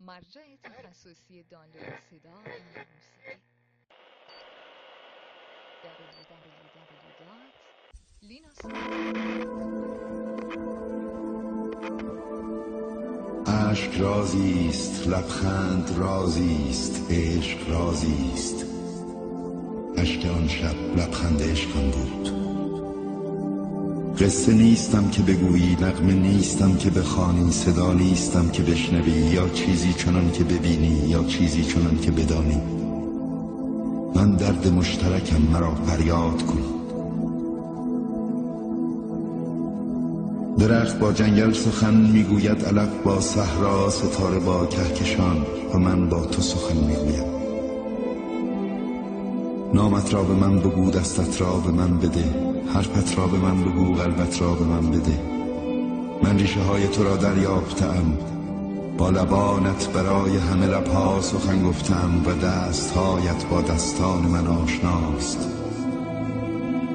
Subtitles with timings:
[0.00, 3.42] مرجع تخصصی دانلود صدا و موسیقی.
[13.46, 18.66] اشک رازی است لبخند رازی است عشق رازی است
[19.96, 22.19] اشک آن شب لبخند عشقم بود.
[24.20, 30.32] قصه نیستم که بگویی نغمه نیستم که بخوانی صدا نیستم که بشنوی یا چیزی چنان
[30.32, 32.60] که ببینی یا چیزی چنان که بدانی.
[34.14, 36.62] من درد مشترکم مرا فریاد کن.
[40.58, 46.42] درخت با جنگل سخن می‌گوید علف با صحرا ستاره با کهکشان و من با تو
[46.42, 47.39] سخن می‌گویم.
[49.74, 52.24] نامت را به من بگو دستت را به من بده.
[52.74, 55.20] حرفت را به من بگو قلبت را به من بده.
[56.22, 58.18] من ریشه های تو را دریافتم.
[58.98, 65.48] با لبانت برای همه لبها سخن گفتم و دستهایت با دستان من آشناست.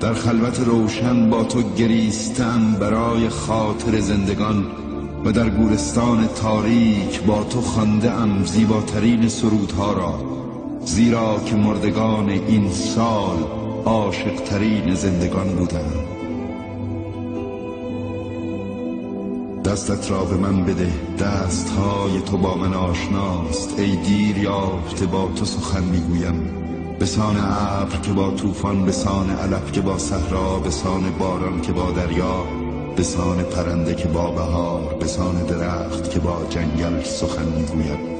[0.00, 4.66] در خلوت روشن با تو گریستم برای خاطر زندگان
[5.24, 10.45] و در گورستان تاریک با تو خانده ام زیباترین سرودها را.
[10.86, 13.36] زیرا که مردگان این سال
[13.84, 15.92] عاشقترین زندگان بودم
[19.64, 23.78] دستت را به من بده دستهای تو با من آشناست.
[23.78, 26.50] ای دیر یافته با تو سخن می‌گویم.
[27.00, 32.44] بسان ابر که با طوفان بسان علف که با صحرا بسان باران که با دریا
[32.96, 38.15] بسان پرنده که با بهار بسان درخت که با جنگل سخن می‌گویم.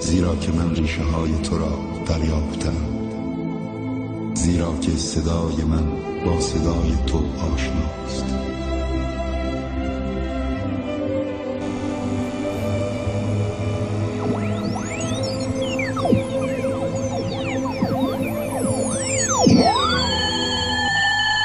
[0.00, 2.76] زیرا که من ریشه های تو را دریافتم.
[4.34, 5.86] زیرا که صدای من
[6.24, 7.18] با صدای تو
[7.54, 8.47] آشناست.